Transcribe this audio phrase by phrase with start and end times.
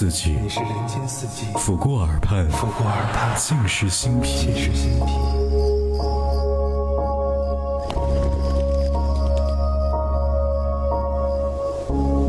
[0.00, 4.46] 四季，你是人间四季，抚过耳畔，拂过耳畔，尽是心脾。
[4.46, 5.12] 尽是心脾。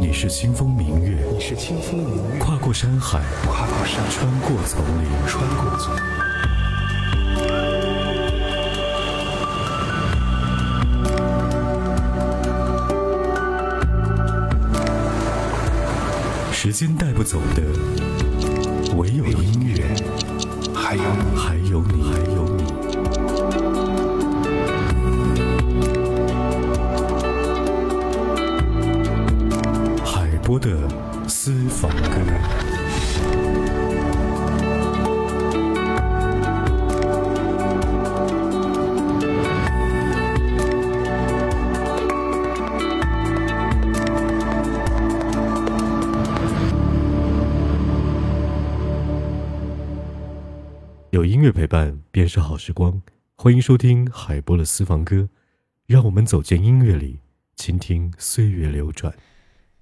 [0.02, 6.31] 你是清风明月，你是清风明月，跨过山海，跨过山穿过丛林，穿过丛林。
[16.64, 17.64] 时间带不走的，
[18.96, 19.84] 唯有音乐，
[20.76, 22.62] 还有你，还有你，还有你。
[30.06, 30.70] 海波的
[31.28, 32.61] 私房歌。
[51.12, 53.02] 有音乐陪伴便是好时光，
[53.36, 55.28] 欢迎收听海波的私房歌，
[55.86, 57.20] 让我们走进音乐里，
[57.58, 59.14] 倾听岁月流转。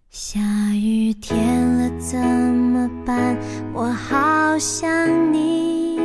[0.10, 0.40] 下
[0.74, 3.38] 雨天了怎么办？
[3.76, 6.00] 我好想你，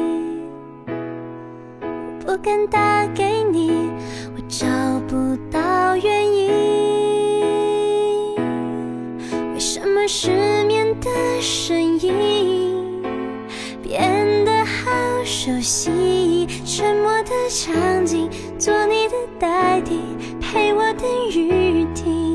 [2.20, 3.88] 不敢打给你，
[4.36, 4.66] 我找
[5.08, 6.50] 不到原因。
[9.54, 10.28] 为什么失
[10.66, 11.08] 眠的
[11.40, 12.12] 声音
[15.44, 16.46] 熟悉？
[16.64, 20.00] 沉默的场景，做你的代替，
[20.40, 22.33] 陪我等雨停。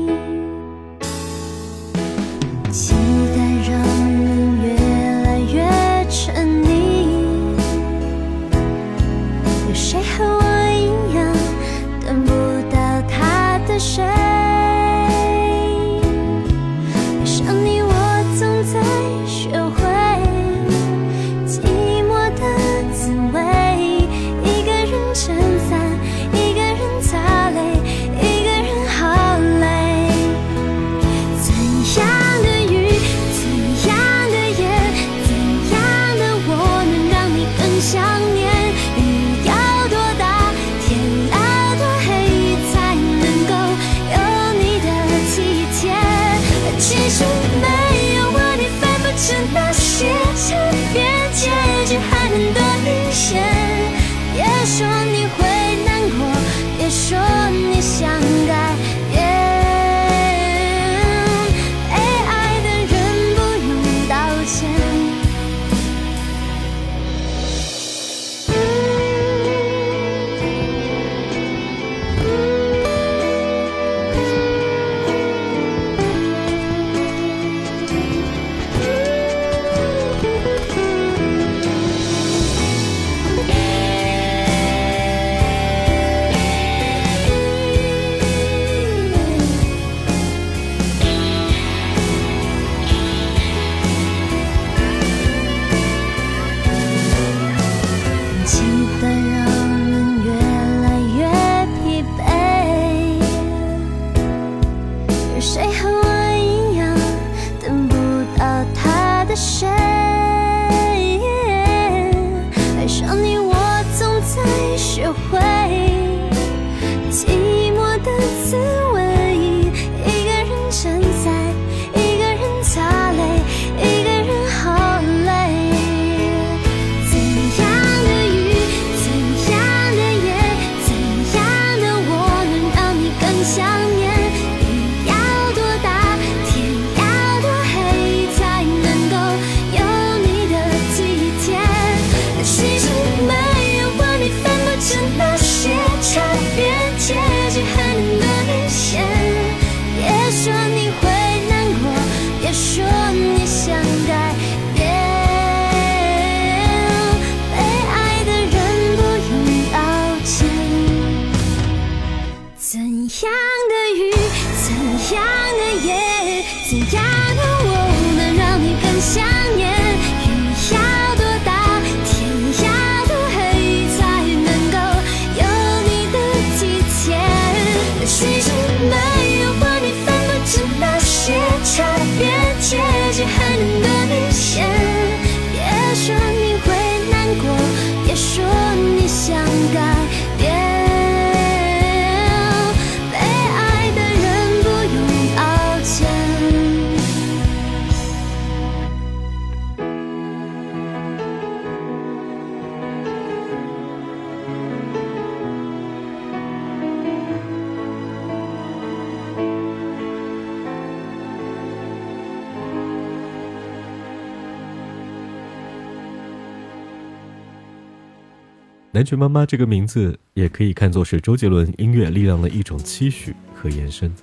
[219.00, 224.14] 南拳妈妈这个名字也可以看作是周杰伦音乐力量的一种期许和延伸，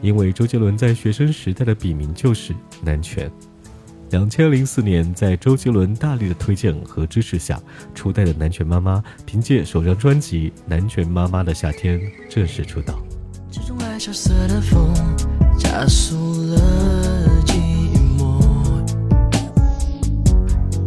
[0.00, 3.30] 因为周杰伦在学生时代的笔名就是南拳。
[4.08, 7.60] 两千零四年，在周杰伦大力的推荐和支持下，
[7.94, 12.00] 初代的南拳妈妈凭借首张专辑《南拳妈妈的夏天》
[12.30, 12.98] 正式出道。
[13.50, 14.94] 这种爱萧瑟的风，
[15.58, 16.58] 加速了
[17.44, 17.52] 寂
[18.16, 18.40] 寞。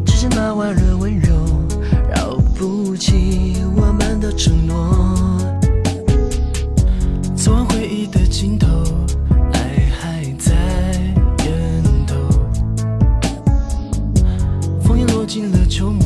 [0.03, 1.25] 之前那温热温柔，
[2.95, 4.74] 不起我们的承诺。
[7.36, 8.68] 走完回忆的尽头，
[9.51, 10.56] 爱还在
[11.44, 12.15] 源头。
[14.81, 16.05] 枫叶落尽了秋末，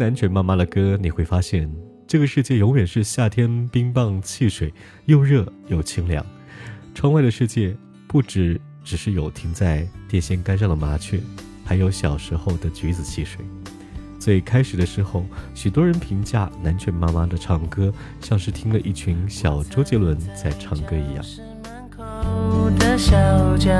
[0.00, 1.70] 南拳妈妈的歌，你会发现
[2.06, 4.72] 这个世界永远是夏天冰棒汽水，
[5.04, 6.24] 又热又清凉。
[6.94, 7.76] 窗外的世界
[8.08, 11.20] 不只只是有停在电线杆上的麻雀，
[11.66, 13.44] 还有小时候的橘子汽水。
[14.18, 17.92] 最开始的时候，许多人评价南拳妈妈的唱歌
[18.22, 21.22] 像是听了一群小周杰伦在唱歌一样。
[22.78, 23.18] 的小
[23.58, 23.70] 角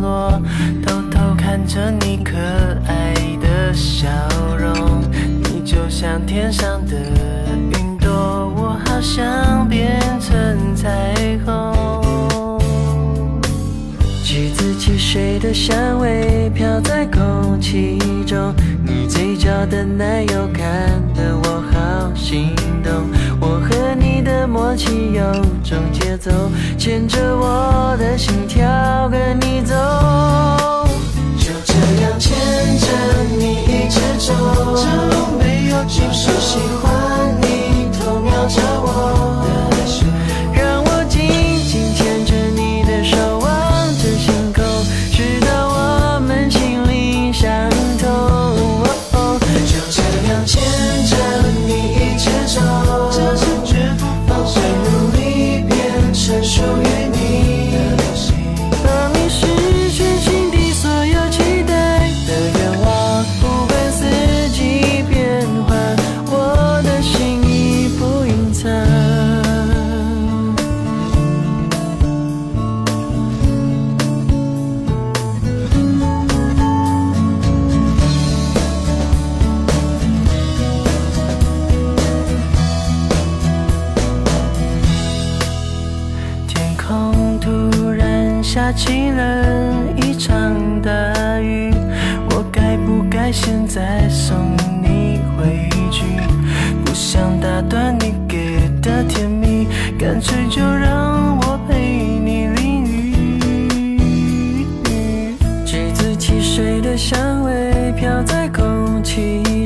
[0.00, 0.42] 落，
[0.84, 4.08] 偷偷看着你可爱的笑
[4.56, 5.37] 容。
[5.68, 6.96] 就像天上的
[7.52, 8.10] 云朵，
[8.56, 12.58] 我好想变成彩虹。
[14.24, 20.64] 橘子汽水的香味飘在空气中，你嘴角的奶油看
[21.14, 22.90] 得我好心动。
[23.38, 25.22] 我和你的默契有
[25.62, 26.30] 种节奏，
[26.78, 28.66] 牵着我的心跳
[29.10, 29.74] 跟你走。
[32.18, 32.36] 牵
[32.80, 32.86] 着
[33.38, 34.34] 你一直走，
[34.76, 37.17] 这路没有就是喜欢。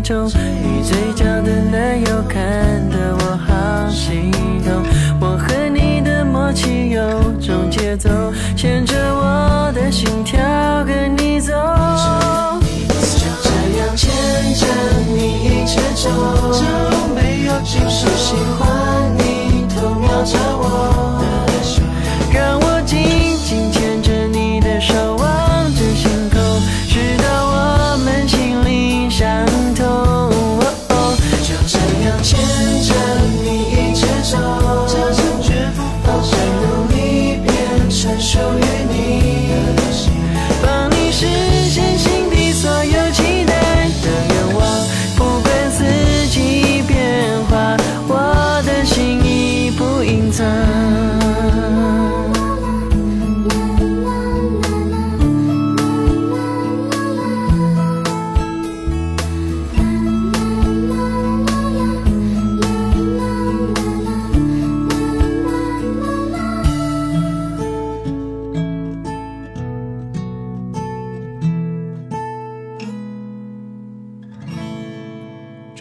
[0.05, 2.43] 你嘴角的奶油看
[2.91, 4.33] 得我好心
[4.65, 4.83] 动。
[5.21, 7.01] 我和你的默契有
[7.41, 8.11] 种节奏
[8.57, 9.02] 牵着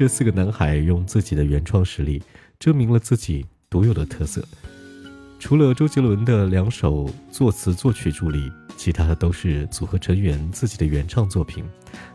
[0.01, 2.23] 这四个男孩用自己的原创实力，
[2.59, 4.43] 证明了自己独有的特色。
[5.37, 11.63] 除了周杰伦的两首作词作曲助力，其他的都是组合成员自己的原创作品。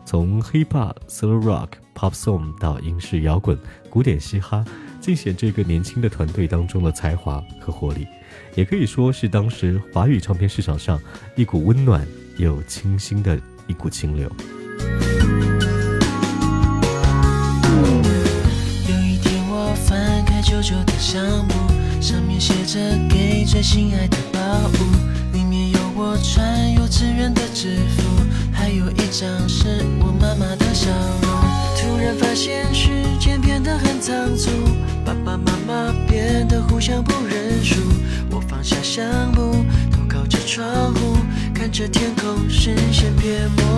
[0.03, 3.57] 从 hip hop、solo rock、pop song 到英式摇滚、
[3.89, 4.65] 古典嘻哈，
[4.99, 8.05] 尽显这个年轻的团队当中的才华和活力，
[8.55, 10.99] 也可以说是当时华语唱片市场上
[11.37, 12.05] 一股温暖
[12.37, 14.29] 又清新的一股清流。
[20.57, 21.53] 旧旧的相簿，
[22.01, 28.01] 上面写着给最心爱的宝物，里面有我穿幼稚园的制服，
[28.51, 30.89] 还有一张是我妈妈的笑
[31.21, 31.29] 容。
[31.77, 34.49] 突然发现时间变得很仓促，
[35.05, 37.75] 爸爸妈妈变得互相不认输。
[38.31, 41.17] 我放下相簿，头靠着窗户，
[41.53, 43.76] 看着天空，视线变模糊。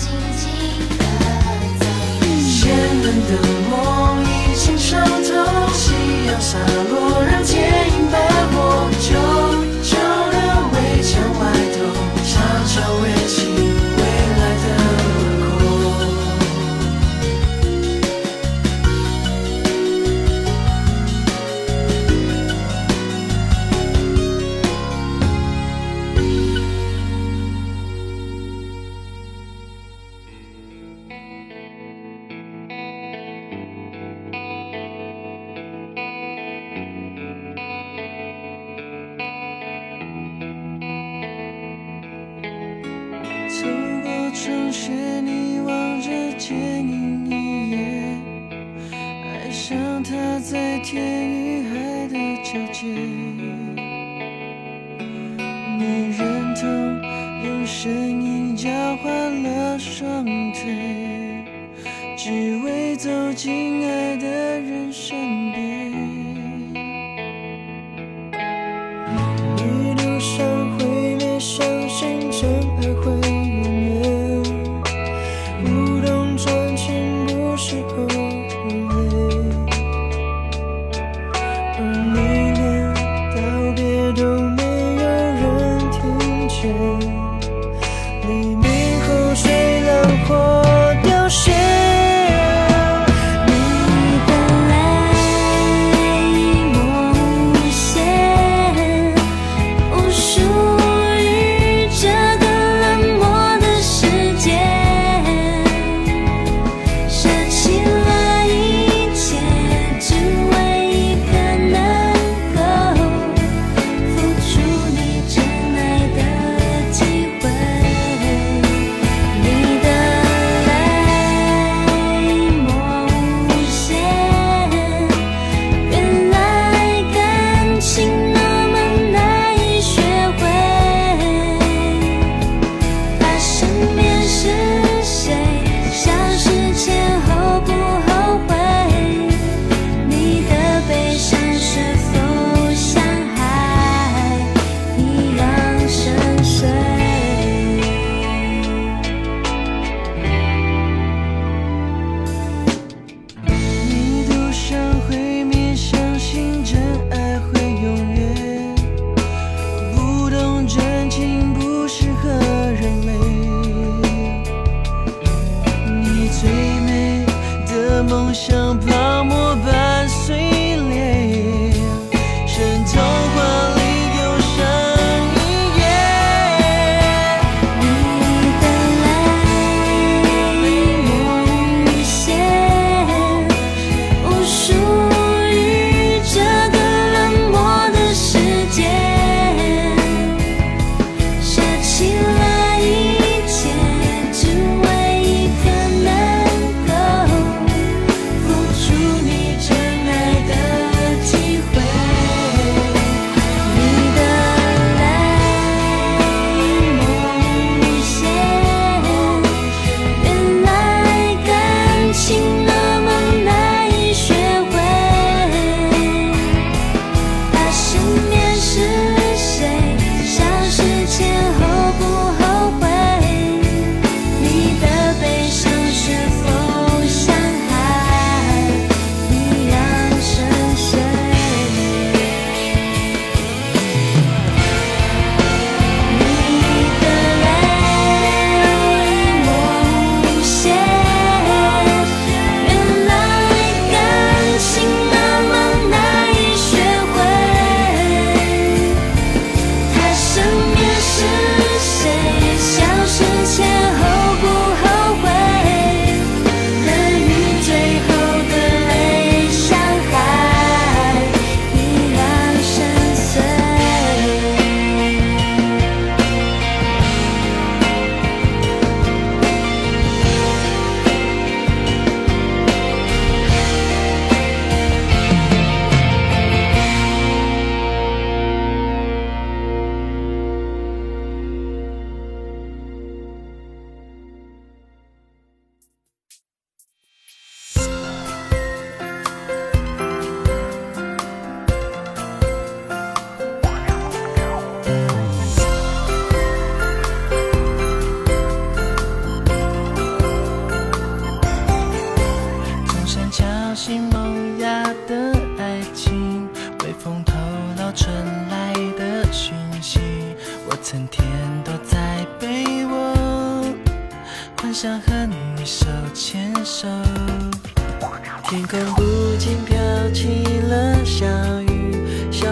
[0.00, 0.59] 静静。
[50.50, 53.29] 在天与海的交界。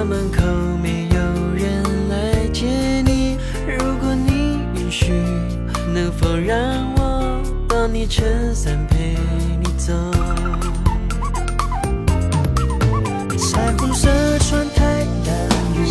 [0.08, 0.42] 门口
[0.82, 1.18] 没有
[1.54, 2.66] 人来接
[3.02, 3.36] 你。
[3.66, 5.12] 如果你允许，
[5.92, 6.56] 能否让
[6.94, 9.18] 我帮你撑伞陪
[9.60, 9.92] 你走？
[13.36, 15.30] 彩虹色窗台大
[15.74, 15.84] 雨，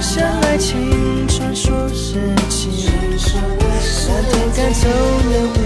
[0.00, 2.90] 像爱情传说时期，
[4.08, 5.65] 我天敢走了。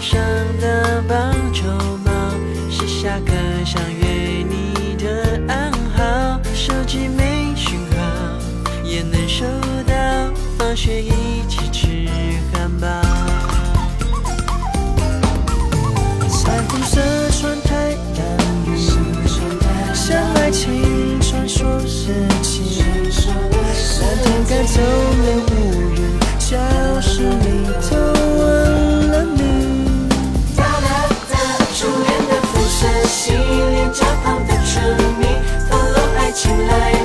[0.00, 0.20] 上
[0.60, 1.66] 的棒球
[2.04, 2.10] 帽，
[2.70, 3.32] 写下课
[3.64, 7.96] 想约你的暗号，手机没信号
[8.84, 9.44] 也能收
[9.86, 11.10] 到，放学一
[11.48, 12.08] 起吃
[12.52, 12.86] 汉堡。
[16.28, 17.00] 彩虹色
[17.32, 18.20] 窗台的
[18.66, 18.80] 影，
[19.92, 22.84] 像爱情传说时期，
[24.00, 25.52] 蓝天赶走了乌
[25.96, 25.98] 云，
[26.38, 28.17] 教室里头。
[33.28, 35.26] 洗脸架旁的春泥，
[35.68, 36.97] 透露爱情来。